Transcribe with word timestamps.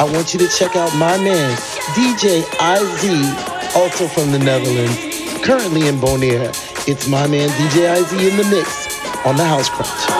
I 0.00 0.04
want 0.04 0.32
you 0.32 0.38
to 0.38 0.48
check 0.48 0.76
out 0.76 0.94
my 0.96 1.18
man, 1.18 1.56
DJ 1.94 2.42
Izee, 2.42 3.74
also 3.74 4.06
from 4.06 4.30
the 4.30 4.38
Netherlands, 4.38 4.96
currently 5.44 5.88
in 5.88 5.96
Bonaire. 5.96 6.54
It's 6.86 7.08
my 7.08 7.26
man 7.26 7.48
DJ 7.48 7.96
Izee 7.96 8.30
in 8.30 8.36
the 8.36 8.44
mix 8.44 9.26
on 9.26 9.36
the 9.36 9.44
House 9.44 9.68
Crunch. 9.68 10.17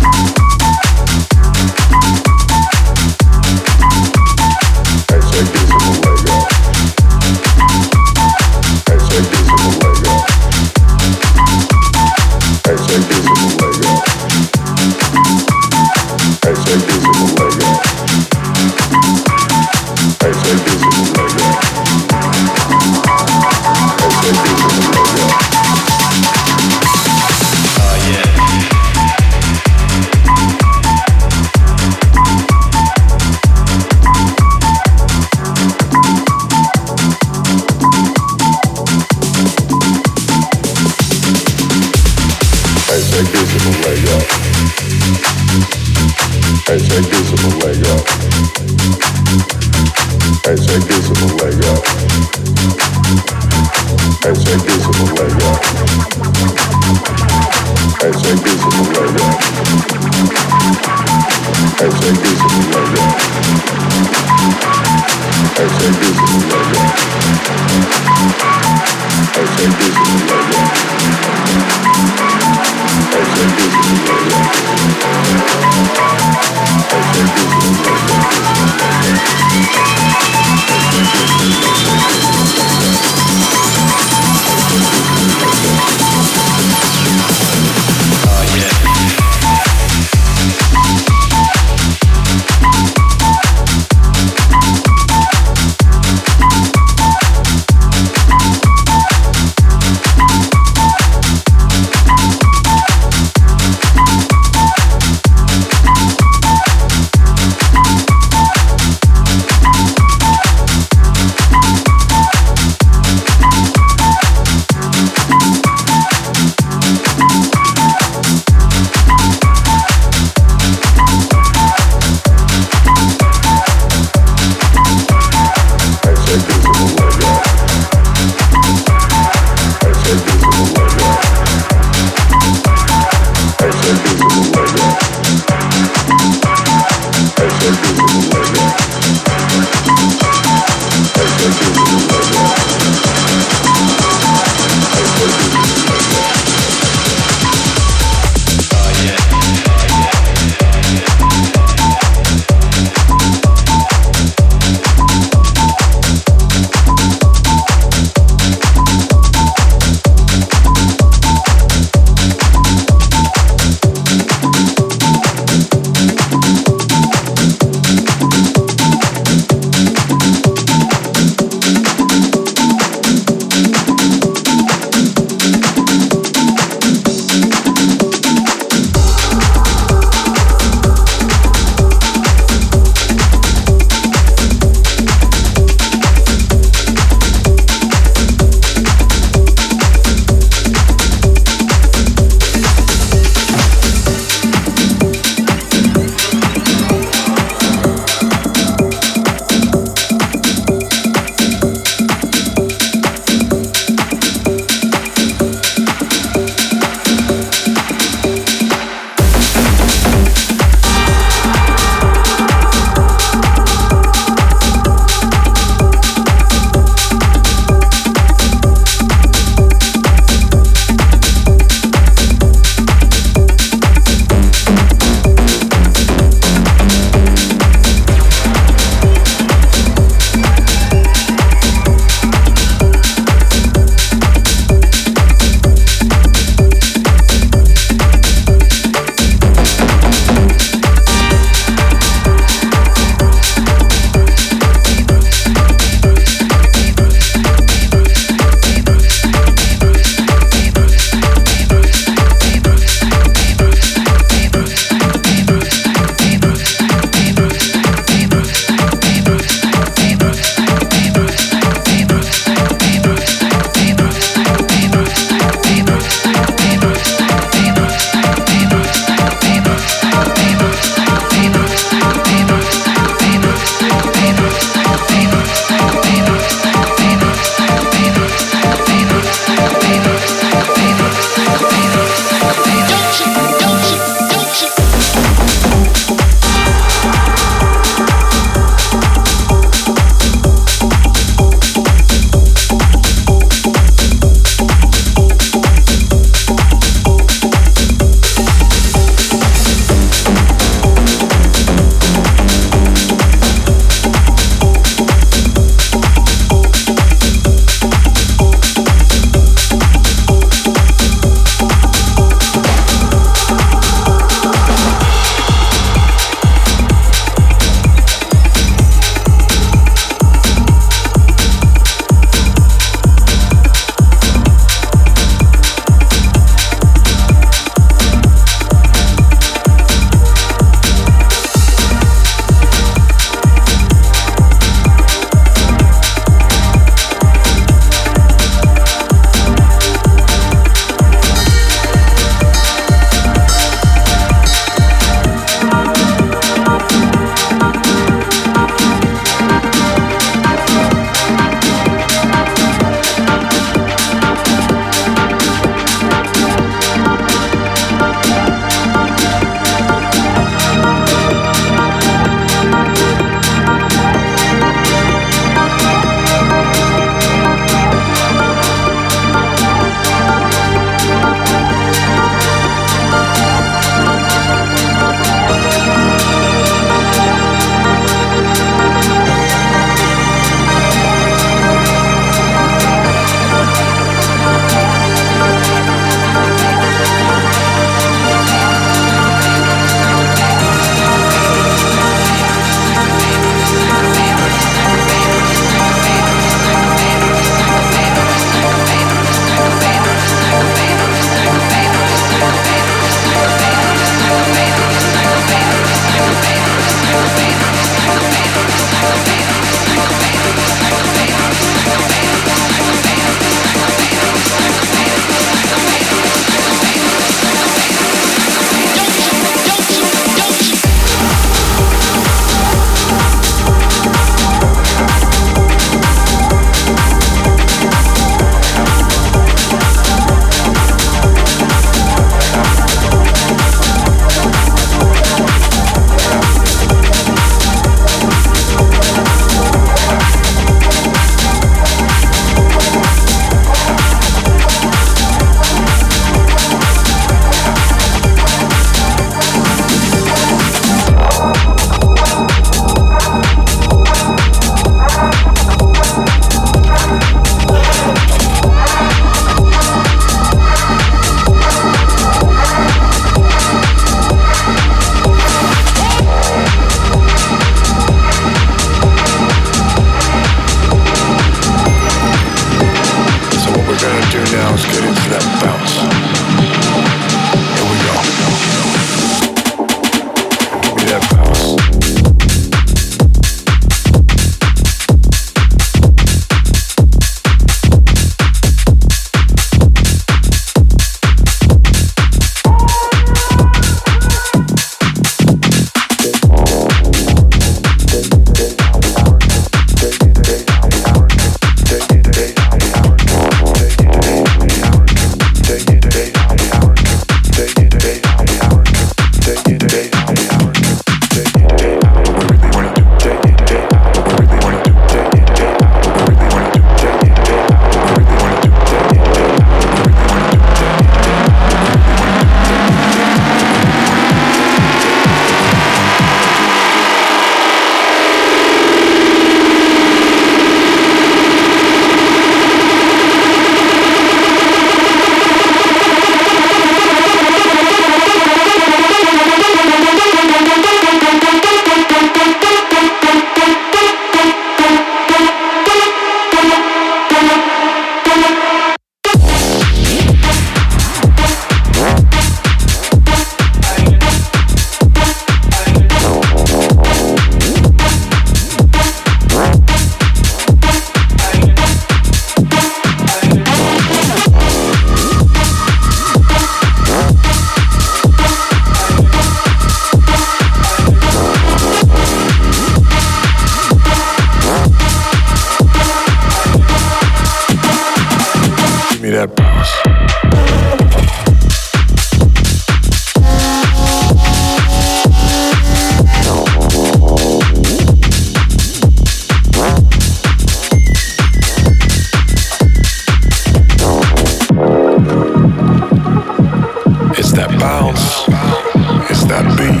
It's 599.30 599.44
that 599.44 599.64
beat. 599.76 600.00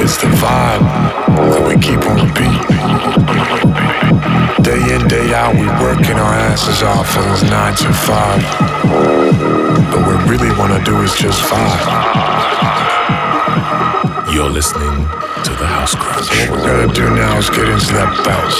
It's 0.00 0.16
the 0.22 0.28
vibe 0.38 0.84
that 1.50 1.62
we 1.66 1.74
keep 1.82 2.00
on 2.06 2.30
beat. 2.34 2.62
Day 4.64 4.80
in, 4.94 5.08
day 5.08 5.34
out, 5.34 5.54
we 5.54 5.66
working 5.82 6.16
our 6.16 6.34
asses 6.50 6.82
off 6.82 7.10
for 7.10 7.22
those 7.22 7.42
nine 7.50 7.74
to 7.76 7.92
five. 7.92 8.42
But 9.90 10.00
what 10.06 10.22
we 10.24 10.36
really 10.36 10.52
wanna 10.58 10.82
do 10.84 11.02
is 11.02 11.14
just 11.14 11.40
five. 11.42 11.84
You're 14.32 14.50
listening 14.50 15.06
to 15.44 15.52
the 15.58 15.66
house 15.66 15.94
Crash. 15.94 16.30
All 16.48 16.56
we 16.56 16.62
gotta 16.62 16.92
do 16.92 17.10
now 17.10 17.38
is 17.38 17.50
get 17.50 17.68
into 17.68 17.92
that 17.94 18.10
bounce. 18.24 18.58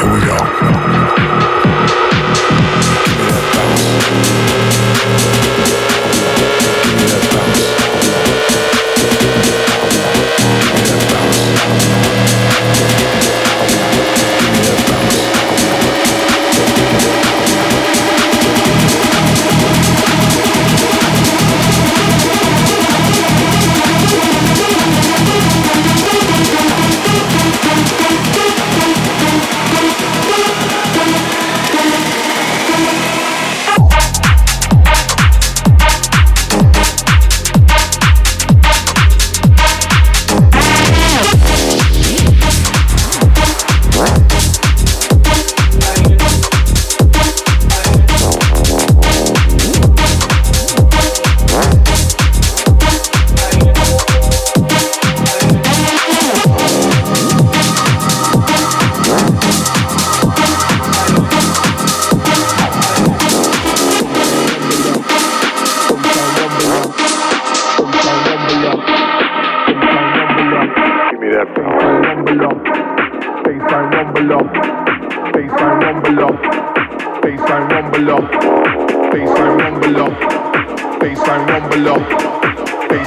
Here 0.00 0.12
we 0.12 0.20
go. 0.26 0.47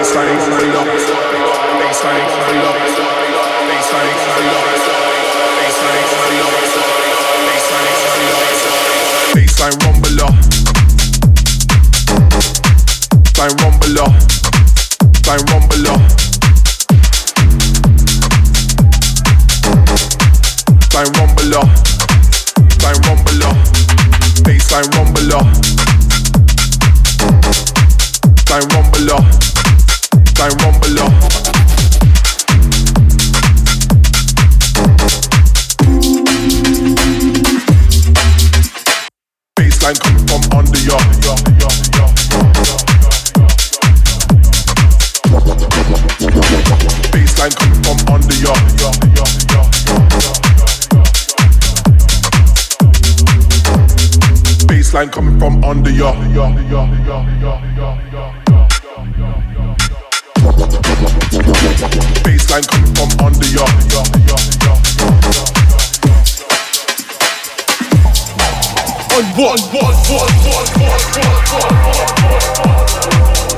baseline 0.00 0.30
on 0.34 0.50
the 0.50 0.66
low, 0.72 0.84
baseline 1.88 2.24
on 2.26 2.48
the 2.48 2.62
low 2.62 2.99
baseline 24.70 24.90
rumble 24.94 25.32
up, 25.34 25.46
rumble 28.72 29.10
up, 29.12 29.39
Baseline 55.00 55.12
coming 55.12 55.38
from 55.38 55.64
under 55.64 55.90
ya. 55.90 56.12
ya, 56.28 56.28
ya, 56.28 56.60
ya, 56.68 56.84
ya, 57.00 57.16
ya, 57.16 57.94
Baseline 62.22 62.66
coming 62.68 62.94
from 62.94 63.08
under 63.24 63.46
ya. 63.48 63.64
ya, 63.88 64.02
ya, 64.28 64.36
ya, 64.60 64.76
On 69.16 69.24
one, 69.40 69.62
one, 69.72 69.96
one, 70.12 70.34
one, 70.44 70.68
one, 70.76 70.92
one, 70.92 71.40
one, 71.50 71.76
one. 71.80 72.10
Baseline 73.10 73.49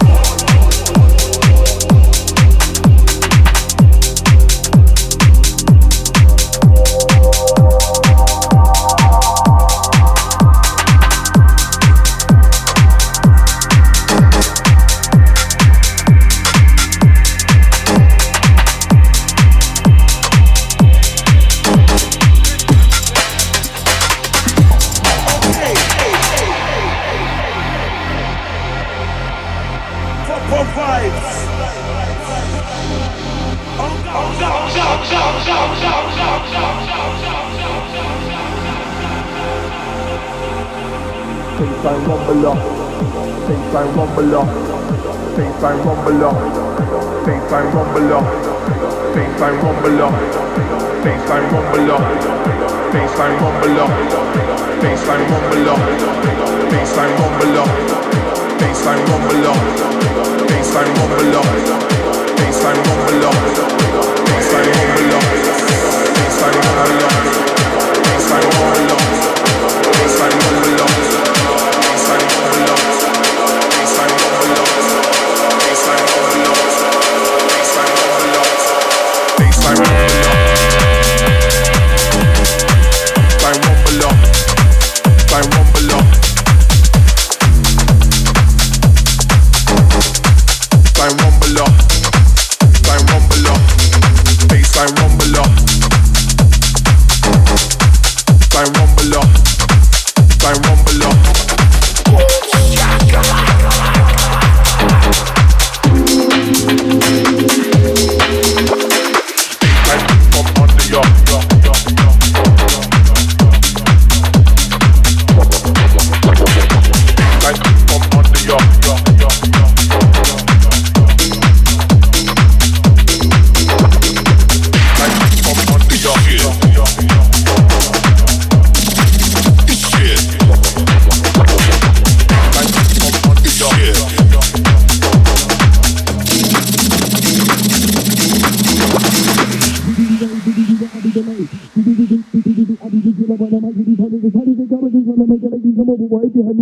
Kill 143.52 143.66
up 143.66 143.74
when 143.74 143.84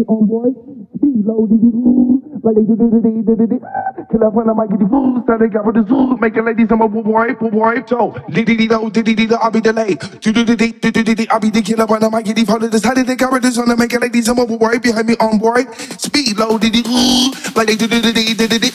I 0.09 0.80
might 4.61 4.69
get 4.69 4.81
the 4.81 4.89
food, 4.93 5.25
so 5.25 5.39
they 5.39 5.49
got 5.49 5.65
with 5.65 5.77
the 5.81 5.85
zoo, 5.89 6.17
making 6.21 6.45
ladies 6.45 6.71
I'm 6.71 6.83
a 6.83 6.89
boy, 6.89 7.33
boy, 7.33 7.81
so 7.87 8.13
diddy 8.29 8.57
dee 8.57 8.69
do, 8.69 8.91
diddy 8.91 9.15
dee 9.15 9.29
I'll 9.33 9.51
be 9.51 9.61
delayed. 9.61 10.01
Do 10.21 10.33
do 10.33 10.45
do 10.45 10.57
do 10.57 10.91
do 10.91 11.03
do 11.03 11.25
I'll 11.31 11.41
be 11.41 11.49
the 11.49 11.63
killer 11.63 11.87
when 11.87 12.05
I 12.05 12.09
might 12.09 12.25
get 12.25 12.37
the 12.37 12.45
how 12.45 12.59
did 12.59 13.07
they 13.07 13.17
got 13.17 13.33
with 13.33 13.43
the 13.43 13.77
making 13.79 14.01
ladies 14.01 14.29
I'm 14.29 14.39
a 14.39 14.47
boy 14.47 14.79
behind 14.79 15.09
me 15.09 15.17
on 15.17 15.39
boy. 15.39 15.65
Speed 15.97 16.37
low, 16.37 16.59
diddy 16.59 16.83
doo, 16.83 17.33
like 17.57 17.69
they 17.69 17.77
do 17.77 17.89
do 17.89 18.05
do 18.05 18.13
do 18.13 18.35
do 18.37 18.59
do. 18.59 18.71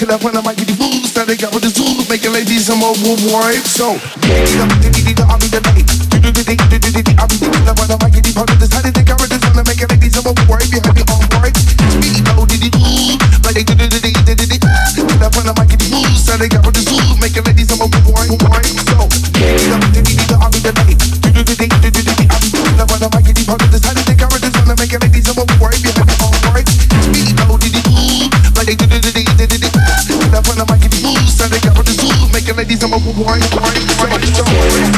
Kill 0.00 0.10
up 0.12 0.24
when 0.24 0.36
I 0.36 0.40
might 0.40 0.56
get 0.56 0.68
the 0.68 0.76
food, 0.78 1.04
so 1.04 1.24
they 1.24 1.36
got 1.36 1.52
with 1.52 1.68
the 1.68 1.70
zoo, 1.70 2.00
making 2.08 2.32
ladies 2.32 2.70
I'm 2.72 2.80
a 2.80 2.96
boy, 2.96 3.60
so 3.60 3.92
diddy 4.24 5.04
dee 5.04 5.20
I'll 5.20 5.36
be 5.36 5.52
delayed. 5.52 5.84
Do 6.08 6.32
do 6.32 6.32
do 6.32 6.42
do 6.48 6.78
do 6.80 7.02
do 7.02 7.12
I'll 7.20 7.28
be 7.28 7.36
the 7.36 7.48
killer 7.52 7.74
when 7.76 7.92
I 7.92 7.96
might 8.00 8.14
get 8.16 8.24
the 8.24 8.32
how 8.32 8.80
did 8.80 8.94
they 8.94 9.04
got 9.04 9.20
with 9.20 9.28
the 9.28 9.38
making 9.68 9.88
ladies 9.92 10.16
I'm 10.16 10.28
a 10.28 10.32
boy 10.48 10.64
behind 10.72 10.96
me 10.96 11.04
on 11.12 11.20
boy. 11.20 11.25
They 13.56 13.64
do 13.64 13.72
do 13.72 13.88
do 13.88 13.96
do 13.96 14.34
do 14.36 14.44
do. 14.44 14.68
Kill 14.92 15.24
up 15.24 15.32
when 15.32 15.48
I 15.48 15.56
might 15.56 15.72
get 15.72 15.80
the 15.80 15.88
food, 15.88 16.12
so 16.20 16.36
they 16.36 16.44
got 16.44 16.60
with 16.60 16.76
the 16.76 16.84
zoo, 16.84 17.00
making 17.16 17.40
ladies 17.48 17.72
I'm 17.72 17.80
a 17.80 17.88
boy, 17.88 18.28
boy, 18.36 18.60
so 18.84 19.08
diddy 19.96 20.12
dee 20.12 20.36
I'll 20.36 20.52
be 20.52 20.60
delayed. 20.60 21.00
Do 21.24 21.32
do 21.32 21.40
do 21.40 21.56
do 21.56 21.64
do 21.64 21.88
do 21.88 22.02
do. 22.04 22.24
I'll 22.28 22.36
be 22.36 22.52
the 22.52 22.60
killer 22.60 22.84
when 22.84 23.00
I 23.00 23.08
might 23.16 23.24
get 23.24 23.32
the 23.32 23.48
phone. 23.48 23.64
This 23.72 23.80
how 23.80 23.96
did 23.96 24.04
they 24.04 24.12
got 24.12 24.28
with 24.28 24.44
this 24.44 24.52
on 24.60 24.68
the 24.68 24.76
making 24.76 25.00
ladies 25.00 25.24
I'm 25.32 25.40
a 25.40 25.48
boy 25.56 25.72
behind 25.80 26.04
me 26.04 26.16
on 26.20 26.36
boy. 26.52 26.60
Speed 27.00 27.32
low, 27.48 27.56
diddy 27.56 27.80
doo, 27.80 28.28
like 28.60 28.68
they 28.68 28.76
do 28.76 28.84
do 28.92 29.00
do 29.00 29.10
do 29.24 29.24
do 29.24 29.56
do. 29.56 29.68
Kill 30.04 30.36
up 30.36 30.44
when 30.44 30.60
I 30.60 30.64
might 30.68 30.80
get 30.84 30.92
the 30.92 31.00
food, 31.00 31.24
so 31.24 31.48
they 31.48 31.60
got 31.64 31.80
with 31.80 31.88
the 31.88 31.96
zoo, 31.96 32.12
making 32.36 32.60
ladies 32.60 32.84
I'm 32.84 32.92
a 32.92 33.00
boy, 33.00 33.40
boy, 33.56 33.72
boy, 34.04 34.20
so. 34.36 34.95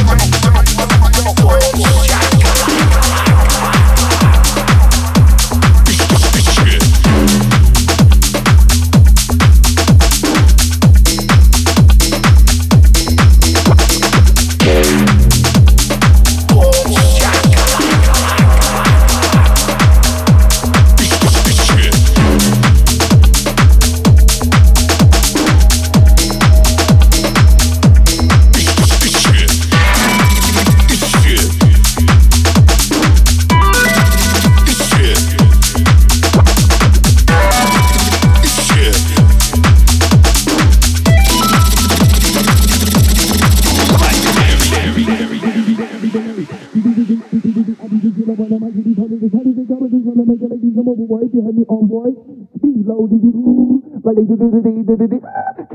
Kill 49.09 49.16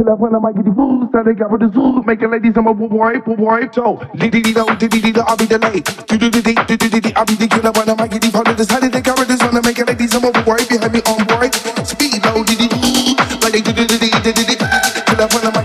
up 0.10 0.19
when 0.19 0.36
I 0.36 0.39
find 0.39 0.39
might 0.39 0.54
get 0.54 0.65
the 0.65 0.74
food, 0.78 1.10
so 1.10 1.24
they 1.26 1.34
got 1.34 1.50
with 1.50 1.62
the 1.62 1.69
zoo, 1.74 2.04
making 2.06 2.30
ladies 2.30 2.54
I'm 2.58 2.67
a 2.67 2.74
boy, 2.76 3.17
boy, 3.26 3.69
so 3.74 3.98
diddy 4.17 4.41
dee 4.41 4.54
do, 4.54 4.65
diddy 4.78 5.02
dee 5.02 5.12
do, 5.13 5.22
I'll 5.26 5.38
be 5.38 5.48
delayed. 5.48 5.84
Do 6.06 6.17
do 6.17 6.30
do 6.30 6.41
do 6.41 6.54
do 6.54 6.78
do 6.78 7.02
do, 7.02 7.12
I'll 7.15 7.26
be 7.26 7.34
the 7.34 7.48
killer 7.50 7.72
when 7.74 7.89
I 7.89 7.96
might 7.98 8.12
get 8.12 8.22
the. 8.22 8.54
This 8.54 8.69
how 8.69 8.80
they 8.80 8.89
got 9.02 9.17
this 9.26 9.41
one, 9.41 9.65
making 9.65 9.86
ladies 9.86 10.13
I'm 10.13 10.26
a 10.26 10.32
boy 10.46 10.62
behind 10.69 10.93
me 10.93 11.02
on 11.10 11.26
boy. 11.26 11.50
Speed 11.82 12.22
low, 12.26 12.43
diddy 12.46 12.69
doo, 12.69 13.17
like 13.41 13.54
they 13.54 13.62
do 13.65 13.74
do 13.74 13.86
do 13.89 13.98
do 13.98 14.30
do 14.30 14.43
do. 14.46 14.56
Kill 15.10 15.22
up 15.22 15.34
when 15.34 15.41
I 15.41 15.52
might 15.58 15.62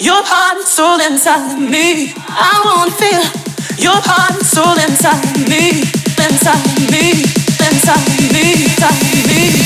your 0.00 0.22
heart 0.24 0.56
and 0.56 0.66
soul 0.66 0.98
inside 0.98 1.52
of 1.52 1.58
me. 1.58 2.12
I 2.16 2.56
wanna 2.64 2.90
feel 2.90 3.20
your 3.76 4.00
heart 4.00 4.32
and 4.32 4.46
soul 4.46 4.72
inside 4.80 5.22
of 5.24 5.48
me, 5.48 5.84
inside 6.16 6.56
of 6.56 6.90
me, 6.90 7.20
inside 7.60 8.00
of 8.00 8.32
me, 8.32 8.64
inside 8.64 8.96
of 8.96 9.26
me. 9.28 9.59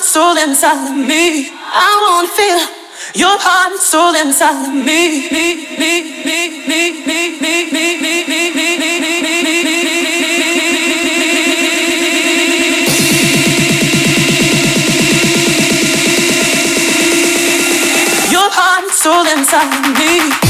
And 0.00 0.06
soul 0.06 0.36
inside 0.38 0.88
of 0.88 0.96
me. 0.96 1.50
I 1.52 1.92
wanna 2.02 2.28
feel 2.28 2.58
your 3.14 3.36
heart 3.38 3.72
and 3.72 3.80
soul 3.80 4.14
inside 4.14 4.68
of 4.68 4.72
me. 4.72 5.28
Me, 5.30 5.76
me, 5.76 6.24
me, 6.24 6.64
me, 6.66 7.04
me, 7.04 7.36
me, 7.40 7.70
me, 7.70 8.00
me, 8.00 8.24
me, 8.26 8.50
me, 8.56 8.78
me, 8.80 8.80
me, 8.80 9.20
me, 9.20 9.42
me. 9.42 9.42
me, 9.42 9.42
me. 9.42 10.10
Your 18.30 18.48
heart 18.50 18.84
and 18.84 18.92
soul 18.92 19.26
inside 19.26 19.68
of 19.68 19.98
me. 19.98 20.49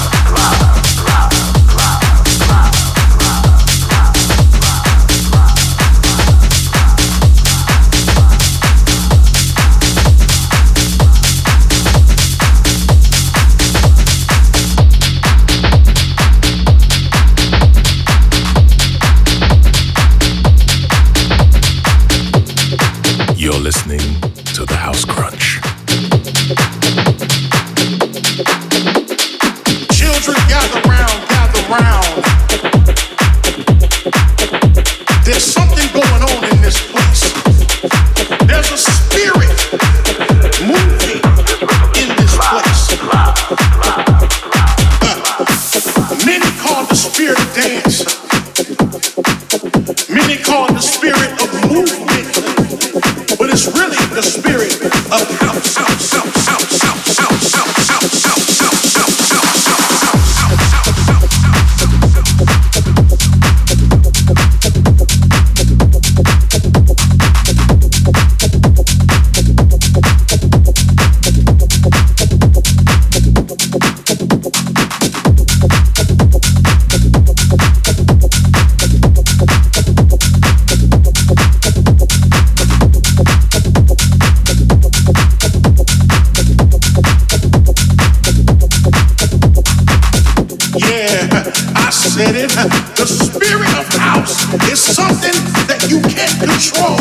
fascinated. 92.21 92.51
The 92.97 93.05
spirit 93.05 93.71
of 93.77 93.87
house 93.97 94.45
is 94.69 94.79
something 94.79 95.33
that 95.67 95.89
you 95.89 96.01
can't 96.05 96.37
control. 96.37 96.97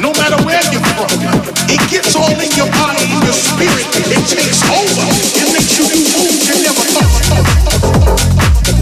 No 0.00 0.12
matter 0.12 0.36
where 0.44 0.62
you're 0.72 0.84
from, 0.92 1.08
it 1.68 1.80
gets 1.90 2.14
all 2.14 2.28
in 2.28 2.52
your 2.56 2.68
body, 2.76 3.04
in 3.04 3.22
your 3.24 3.32
spirit. 3.32 3.86
It 3.96 4.24
takes 4.28 4.62
over. 4.68 5.06
It 5.40 5.48
makes 5.52 5.78
you 5.78 5.86
do 5.88 6.00
moves 6.20 6.48
you 6.48 6.56
never 6.62 6.84
thought. 6.92 8.81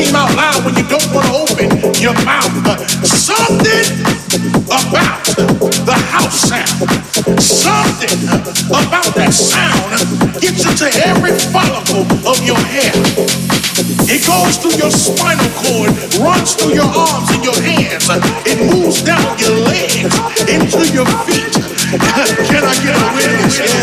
scream 0.00 0.16
out 0.16 0.34
loud 0.34 0.64
when 0.64 0.74
you 0.76 0.86
don't 0.88 1.12
want 1.12 1.26
to 1.28 1.34
open 1.36 1.68
your 2.00 2.14
mouth. 2.24 2.48
Uh, 2.64 2.76
something 3.04 3.84
about 4.64 5.20
the 5.84 5.96
house 6.08 6.48
sound, 6.48 6.88
something 7.40 8.16
uh, 8.28 8.40
about 8.70 9.12
that 9.14 9.32
sound 9.32 9.92
uh, 9.92 10.40
gets 10.40 10.64
into 10.64 10.88
every 11.04 11.36
follicle 11.52 12.04
of 12.24 12.38
your 12.44 12.58
hair. 12.72 12.92
It 14.08 14.24
goes 14.24 14.56
through 14.56 14.76
your 14.80 14.90
spinal 14.90 15.50
cord, 15.60 15.92
runs 16.16 16.54
through 16.54 16.74
your 16.74 16.88
arms 16.88 17.28
and 17.36 17.44
your 17.44 17.60
hands. 17.60 18.08
It 18.48 18.58
moves 18.72 19.02
down 19.02 19.38
your 19.38 19.56
legs, 19.68 20.16
into 20.48 20.84
your 20.92 21.08
feet. 21.28 21.52
Can 22.48 22.62
I 22.64 22.74
get 22.80 22.94
a 22.96 23.04
witness? 23.14 23.79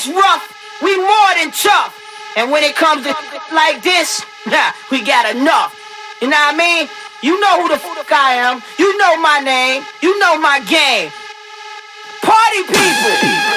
that's 0.00 0.16
rough, 0.16 0.82
we 0.82 0.96
more 0.96 1.30
than 1.36 1.50
tough. 1.50 1.96
And 2.36 2.50
when 2.50 2.62
it 2.62 2.74
comes 2.74 3.04
to 3.04 3.14
like 3.52 3.82
this, 3.82 4.24
nah, 4.46 4.72
we 4.90 5.04
got 5.04 5.34
enough. 5.34 5.76
You 6.20 6.28
know 6.28 6.36
what 6.36 6.54
I 6.54 6.56
mean? 6.56 6.88
You 7.22 7.38
know 7.40 7.62
who 7.62 7.68
the 7.68 7.78
fuck 7.78 8.10
I 8.12 8.34
am. 8.34 8.62
You 8.78 8.96
know 8.96 9.20
my 9.20 9.40
name. 9.40 9.82
You 10.00 10.18
know 10.18 10.38
my 10.40 10.60
game. 10.60 11.10
Party 12.22 12.62
people. 12.62 13.49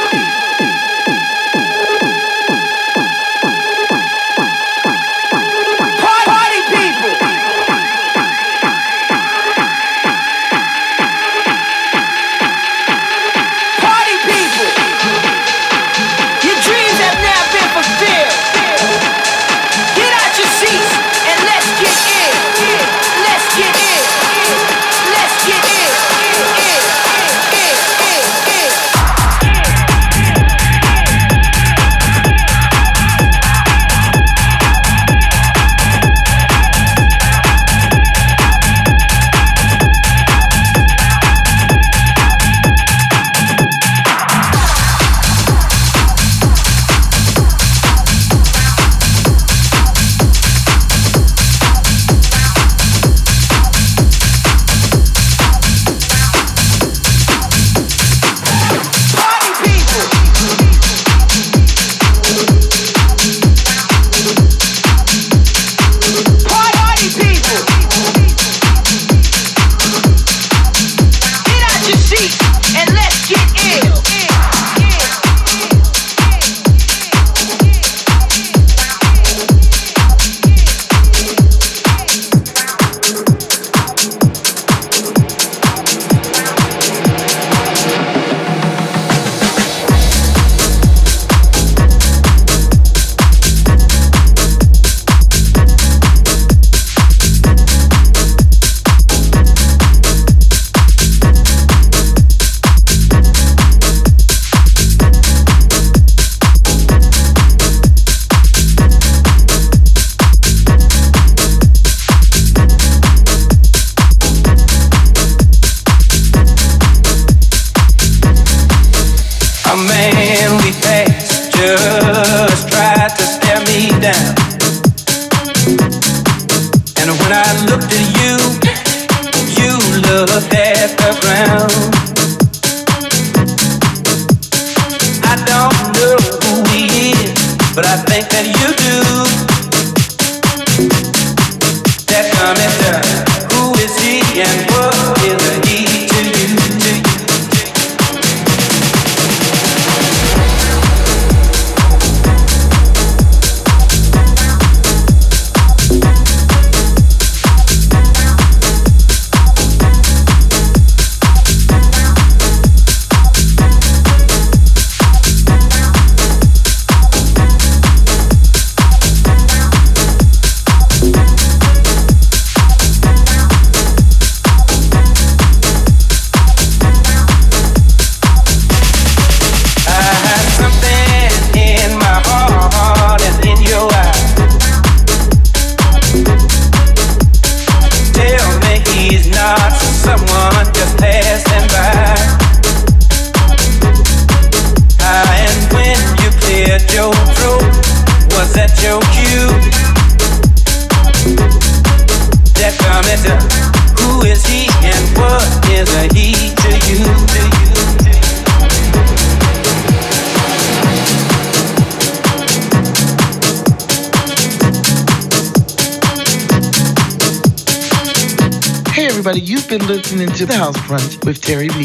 Listening 220.23 220.47
to 220.47 220.53
The 220.53 220.57
House 220.57 220.77
Brunch 220.87 221.25
with 221.25 221.41
Terri 221.41 221.67
B. 221.67 221.83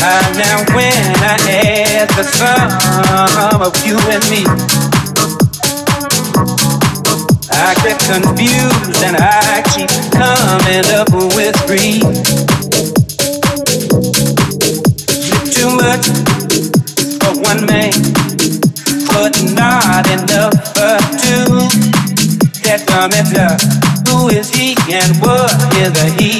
Uh, 0.00 0.32
now 0.40 0.64
when 0.74 1.04
I 1.20 1.36
add 1.52 2.08
the 2.16 2.24
sum 2.24 3.60
of 3.60 3.76
you 3.84 3.98
and 4.08 4.24
me, 4.32 4.40
I 7.52 7.74
get 7.84 8.00
confused 8.08 9.02
and 9.04 9.18
I 9.20 9.60
keep 9.76 9.92
coming 10.16 10.88
up 10.96 11.12
with 11.36 11.56
grief. 11.66 12.00
Too 15.52 15.76
much 15.76 16.08
for 17.20 17.36
one 17.44 17.66
man, 17.66 17.92
but 19.12 19.36
not 19.52 20.08
enough 20.08 20.55
and 24.88 25.20
what 25.20 25.50
is 25.74 25.90
a 25.98 26.10
he 26.22 26.35